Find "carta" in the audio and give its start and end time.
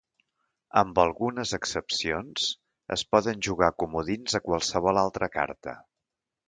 5.41-5.81